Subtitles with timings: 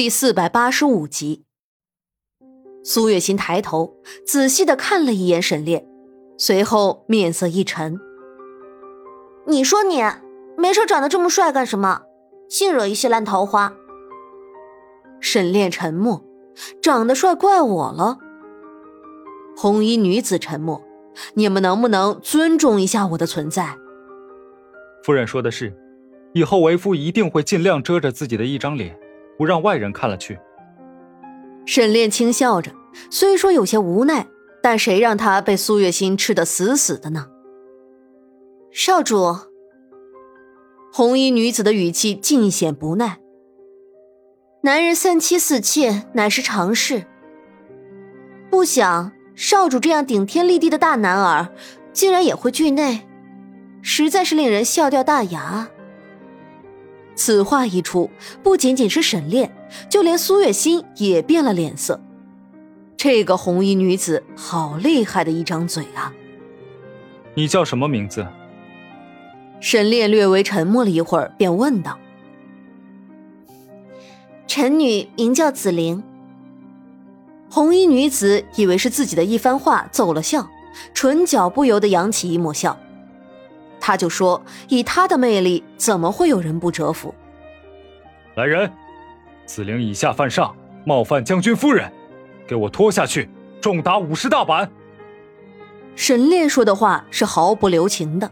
[0.00, 1.44] 第四百八十五集。
[2.82, 5.86] 苏月心抬头仔细的看了一眼沈炼，
[6.38, 8.00] 随后面色一沉
[9.46, 10.02] ：“你说你
[10.56, 12.00] 没事长得这么帅干什么？
[12.48, 13.74] 净惹一些烂桃花。”
[15.20, 16.24] 沈炼沉默
[16.80, 18.16] ：“长得帅怪我了？”
[19.54, 20.82] 红衣女子沉默
[21.36, 23.76] ：“你们能不能尊重一下我的存在？”
[25.04, 25.76] 夫人说的是，
[26.32, 28.98] 以后为夫一定会尽量遮着自己的一张脸，
[29.40, 30.38] 不让外人看了去。
[31.64, 32.72] 沈炼轻笑着，
[33.10, 34.26] 虽说有些无奈，
[34.62, 37.26] 但谁让他被苏月心吃得死死的呢？
[38.70, 39.34] 少主，
[40.92, 43.18] 红衣女子的语气尽显不耐。
[44.60, 47.06] 男人三妻四妾乃是常事，
[48.50, 51.48] 不想少主这样顶天立地的大男儿，
[51.94, 53.08] 竟然也会惧内，
[53.80, 55.70] 实在是令人笑掉大牙。
[57.14, 58.10] 此话一出，
[58.42, 59.54] 不仅仅是沈炼，
[59.88, 62.00] 就连苏月心也变了脸色。
[62.96, 66.12] 这个红衣女子好厉害的一张嘴啊！
[67.34, 68.26] 你叫什么名字？
[69.60, 71.98] 沈炼略微沉默了一会儿，便问道
[74.46, 76.02] ：“臣女名叫紫菱。”
[77.50, 80.48] 红衣女子以为是自己的一番话奏了效，
[80.94, 82.78] 唇角不由得扬起一抹笑。
[83.80, 87.12] 他就说：“以他的魅力，怎么会有人不折服？”
[88.36, 88.70] 来人，
[89.46, 91.90] 紫菱以下犯上，冒犯将军夫人，
[92.46, 93.28] 给我拖下去，
[93.60, 94.70] 重打五十大板。
[95.96, 98.30] 沈烈说的话是毫不留情的，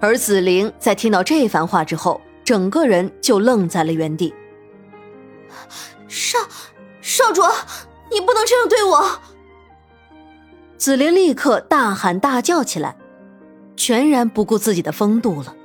[0.00, 4.34] 而紫菱在听到这番话之后，整个人就愣在了原地。
[6.06, 6.38] 少
[7.00, 7.42] 少主，
[8.10, 9.20] 你不能这样对我！
[10.76, 12.96] 紫菱立刻大喊大叫起来。
[13.80, 15.56] 全然不顾自己的风度了。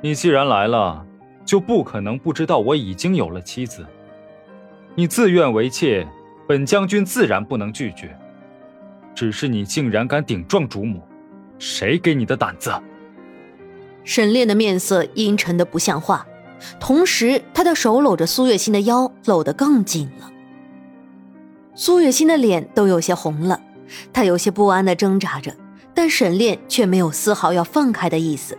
[0.00, 1.04] 你既然来了，
[1.44, 3.84] 就不可能不知道我已经有了妻子。
[4.94, 6.08] 你自愿为妾，
[6.48, 8.18] 本将军自然不能拒绝。
[9.14, 11.02] 只是你竟然敢顶撞主母，
[11.58, 12.72] 谁给你的胆子？
[14.02, 16.26] 沈炼的面色阴沉的不像话，
[16.80, 20.32] 同时他的手搂着苏月心的腰，搂得更紧了。
[21.74, 23.60] 苏月心的脸都有些红了，
[24.10, 25.54] 她有些不安的挣扎着。
[25.94, 28.58] 但沈炼却没有丝毫要放开的意思，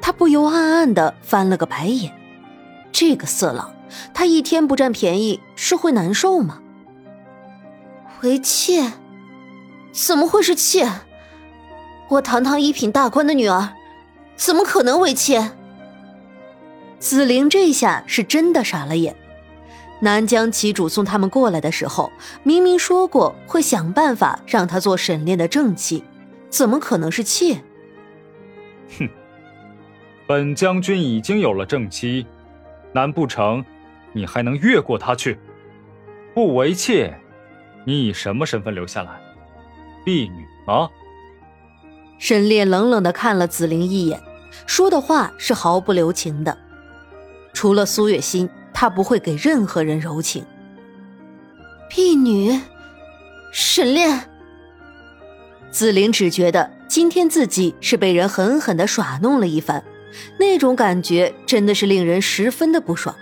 [0.00, 2.12] 他不由暗暗的翻了个白眼。
[2.90, 3.72] 这个色狼，
[4.14, 6.60] 他一天不占便宜是会难受吗？
[8.22, 8.92] 为妾？
[9.92, 10.90] 怎么会是妾？
[12.08, 13.70] 我堂堂一品大官的女儿，
[14.36, 15.52] 怎么可能为妾？
[16.98, 19.16] 紫菱这下是真的傻了眼。
[20.00, 22.10] 南疆旗主送他们过来的时候，
[22.42, 26.02] 明明说过会想办法让他做沈炼的正妻。
[26.50, 27.62] 怎么可能是妾？
[28.98, 29.08] 哼！
[30.26, 32.26] 本将军已经有了正妻，
[32.92, 33.64] 难不成
[34.12, 35.38] 你还能越过他去？
[36.34, 37.18] 不为妾，
[37.84, 39.20] 你以什么身份留下来？
[40.04, 40.88] 婢女吗！
[42.18, 44.20] 沈烈冷冷的看了紫菱一眼，
[44.66, 46.56] 说的话是毫不留情的。
[47.52, 50.44] 除了苏月心，他不会给任何人柔情。
[51.88, 52.58] 婢女，
[53.52, 54.29] 沈炼。
[55.70, 59.82] 紫菱只觉得今天自己是被人狠狠的耍弄了一番，
[60.38, 63.14] 那种感觉真的是令人十分的不爽。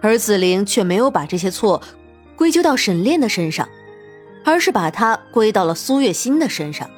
[0.00, 1.82] 而紫菱却没有把这些错
[2.36, 3.68] 归咎到沈炼的身上，
[4.44, 6.88] 而是把他归到了苏月心的身上。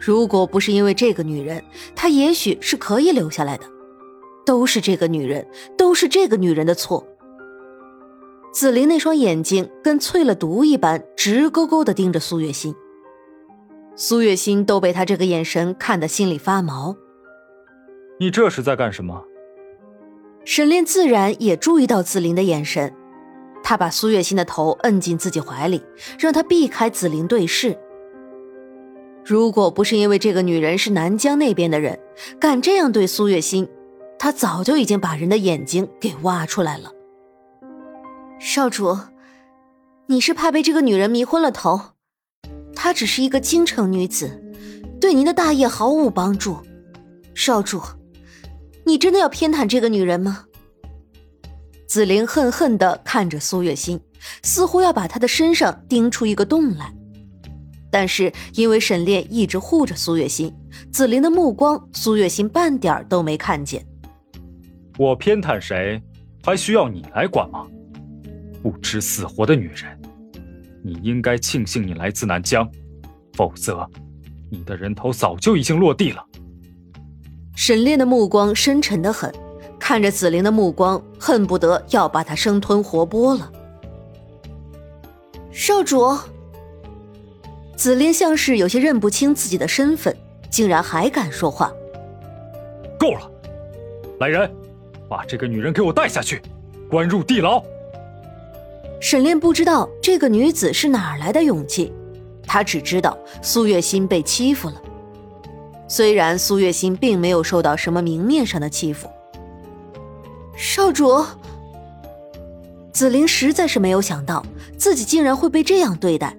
[0.00, 1.64] 如果不是因为这个女人，
[1.96, 3.64] 她也许是可以留下来的。
[4.44, 5.46] 都是这个女人，
[5.78, 7.06] 都是这个女人的错。
[8.54, 12.72] 紫菱那双眼睛跟淬了毒一般，直勾勾的盯着苏月心。
[13.96, 16.94] 苏月心都被他这个眼神看得心里发毛。
[18.20, 19.24] 你这是在干什么？
[20.44, 22.94] 沈炼自然也注意到紫菱的眼神，
[23.64, 25.82] 他把苏月心的头摁进自己怀里，
[26.16, 27.76] 让她避开紫菱对视。
[29.24, 31.98] 如果不是因为这个女人是南疆那边的人，
[32.38, 33.68] 敢这样对苏月心，
[34.16, 36.92] 他早就已经把人的眼睛给挖出来了。
[38.46, 38.94] 少主，
[40.06, 41.80] 你是怕被这个女人迷昏了头？
[42.74, 44.38] 她只是一个京城女子，
[45.00, 46.58] 对您的大业毫无帮助。
[47.34, 47.80] 少主，
[48.84, 50.44] 你真的要偏袒这个女人吗？
[51.88, 53.98] 紫菱恨恨地看着苏月心，
[54.42, 56.94] 似乎要把她的身上钉出一个洞来。
[57.90, 60.54] 但是因为沈炼一直护着苏月心，
[60.92, 63.86] 紫菱的目光，苏月心半点都没看见。
[64.98, 65.98] 我偏袒谁，
[66.44, 67.66] 还需要你来管吗？
[68.64, 70.00] 不知死活的女人，
[70.82, 72.66] 你应该庆幸你来自南疆，
[73.34, 73.86] 否则，
[74.50, 76.24] 你的人头早就已经落地了。
[77.54, 79.30] 沈炼的目光深沉的很，
[79.78, 83.52] 看着紫菱的目光恨不得要把她生吞活剥了。
[85.52, 86.16] 少主，
[87.76, 90.16] 紫菱像是有些认不清自己的身份，
[90.48, 91.70] 竟然还敢说话。
[92.98, 93.30] 够了，
[94.20, 94.50] 来人，
[95.06, 96.40] 把这个女人给我带下去，
[96.88, 97.62] 关入地牢。
[99.04, 101.92] 沈炼不知道这个女子是哪来的勇气，
[102.46, 104.80] 他只知道苏月心被欺负了。
[105.86, 109.06] 虽然苏月心并没有受到什么明面上的欺负，
[110.56, 111.22] 少主，
[112.94, 114.42] 紫菱实在是没有想到
[114.78, 116.34] 自己竟然会被这样对待。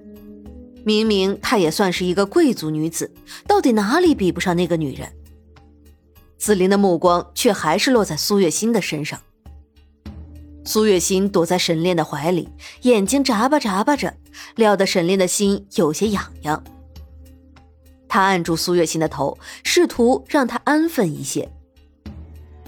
[0.82, 3.08] 明明她也算是一个贵族女子，
[3.46, 5.08] 到底哪里比不上那个女人？
[6.36, 9.20] 紫菱的目光却还是落在苏月心的身上。
[10.66, 12.48] 苏月心躲在沈炼的怀里，
[12.82, 14.12] 眼睛眨巴眨巴着，
[14.56, 16.62] 撩得沈炼的心有些痒痒。
[18.08, 21.48] 他按住苏月心的头，试图让她安分一些。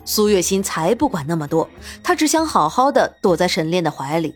[0.05, 1.69] 苏月心才不管那么多，
[2.01, 4.33] 她只想好好的躲在沈炼的怀里。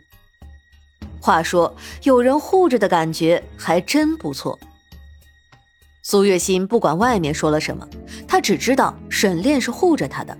[1.20, 1.72] 话说，
[2.02, 4.58] 有人护着的感觉还真不错。
[6.02, 7.88] 苏月心不管外面说了什么，
[8.26, 10.36] 她只知道沈炼是护着她的，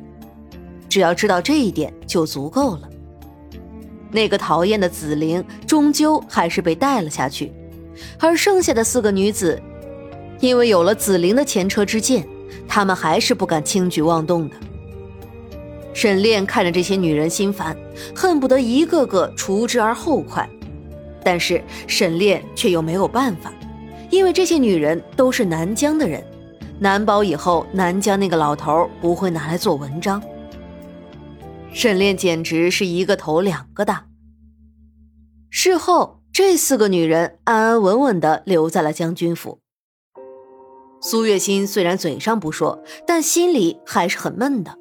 [0.89, 2.89] 只要知道这一点就足够了。
[4.13, 7.51] 那个讨厌的紫菱终究还是被带了下去，
[8.21, 9.61] 而剩下的四个女子，
[10.39, 12.25] 因为有了紫菱的前车之鉴，
[12.69, 14.57] 她们还是不敢轻举妄动的。
[15.95, 17.77] 沈炼看着这些女人心烦，
[18.15, 20.49] 恨不得一个个除之而后快，
[21.25, 23.53] 但是沈炼却又没有办法，
[24.11, 26.23] 因为这些女人都是南疆的人，
[26.79, 30.23] 难保以后南疆那个老头不会拿来做文章。
[31.75, 34.07] 沈炼简直是一个头两个大。
[35.51, 39.59] 事后，这四个女人安安稳稳的留在了将军府。
[41.01, 44.79] 苏月心虽然嘴上不说，但心里还是很闷的。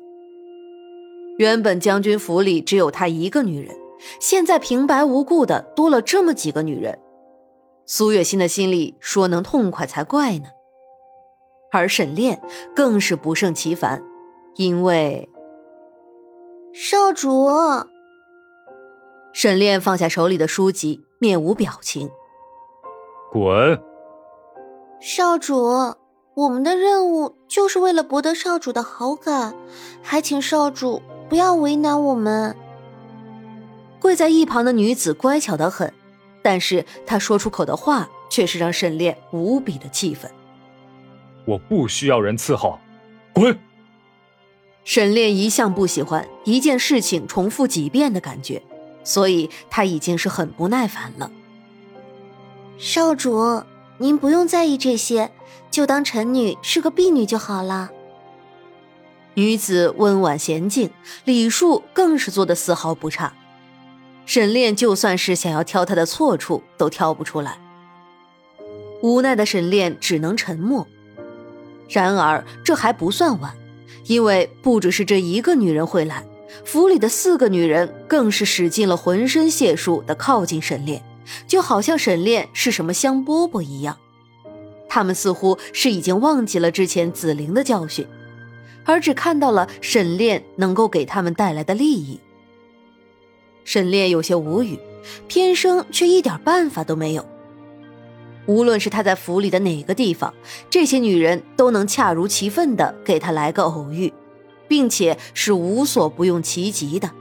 [1.38, 3.76] 原本将军府里只有她一个女人，
[4.20, 7.00] 现在平白无故的多了这么几个女人，
[7.86, 10.50] 苏月心的心里说能痛快才怪呢。
[11.72, 12.42] 而沈炼
[12.76, 14.04] 更是不胜其烦，
[14.56, 15.31] 因为。
[16.74, 17.50] 少主，
[19.34, 22.10] 沈炼放下手里的书籍，面无表情。
[23.30, 23.78] 滚！
[25.02, 25.96] 少主，
[26.34, 29.54] 我们的任务就是为了博得少主的好感，
[30.02, 32.56] 还请少主不要为难我们。
[34.00, 35.94] 跪在一旁的女子乖巧得很，
[36.42, 40.32] 但是她说出口的话却是让沈炼无比的气愤。
[41.46, 42.80] 我不需要人伺候，
[43.34, 43.60] 滚！
[44.84, 48.62] 沈炼一向不喜欢一件事情重复几遍的感觉，
[49.04, 51.32] 所以他已经是很不耐烦了。
[52.78, 53.64] 少主，
[54.00, 55.32] 您不用在意这些，
[55.70, 57.92] 就当臣女是个婢女就好了。
[59.36, 60.90] 女子温婉娴静，
[61.24, 63.34] 礼数更是做的丝毫不差。
[64.26, 67.60] 沈炼就算是想要挑她的错处，都挑不出来。
[69.02, 70.88] 无奈的沈炼只能沉默。
[71.88, 73.56] 然而这还不算晚。
[74.06, 76.26] 因为不只是这一个女人会来，
[76.66, 81.04] 府里的四个女人更是使尽了浑身解数的靠近沈炼，
[81.48, 83.98] 就好像沈炼是什么香饽饽一样。
[84.90, 88.06] 他们似乎是已经忘记了之前紫菱的教训，
[88.84, 92.20] 而只看到了沈炼能够给他们带来的利益。
[93.64, 94.78] 沈炼有些无语，
[95.28, 97.26] 偏生却一点办法都没有。
[98.48, 100.34] 无论是他在府里的哪个地方，
[100.70, 104.12] 这些女人都能恰如其分的给他来个偶遇，
[104.68, 107.12] 并且是无所不用其极的。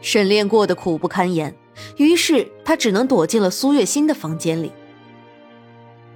[0.00, 1.54] 沈炼过得苦不堪言，
[1.96, 4.72] 于是他只能躲进了苏月心的房间里。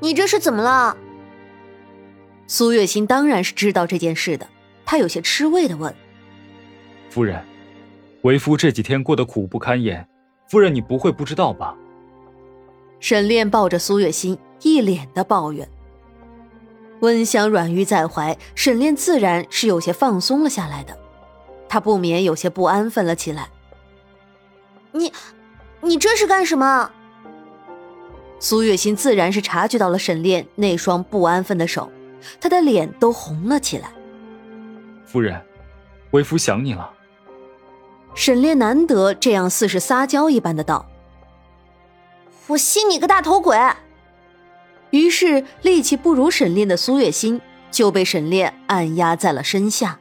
[0.00, 0.96] 你这是怎么了？
[2.46, 4.46] 苏月心当然是知道这件事的，
[4.84, 5.94] 她有些吃味的问
[7.10, 7.44] ：“夫人，
[8.22, 10.06] 为夫这几天过得苦不堪言，
[10.48, 11.76] 夫人你不会不知道吧？”
[13.00, 15.68] 沈炼抱着苏月心，一脸的抱怨。
[17.00, 20.98] 温香软玉在怀，沈炼自然是有些放松了下来的，
[21.68, 23.48] 他不免有些不安分了起来。
[24.90, 25.12] 你，
[25.80, 26.90] 你这是干什么？
[28.40, 31.90] 苏月心自然是察觉到了沈炼那双不安分的手，
[32.40, 33.92] 他的脸都红了起来。
[35.06, 35.40] 夫人，
[36.10, 36.90] 为夫想你了。
[38.14, 40.84] 沈炼难得这样似是撒娇一般的道。
[42.48, 43.56] 我信你个大头鬼！
[44.90, 47.40] 于是力气不如沈炼的苏月心
[47.70, 49.98] 就被沈炼按压在了身下。